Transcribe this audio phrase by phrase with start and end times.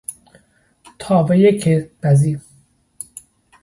[0.99, 2.33] تاوهی کیک پزی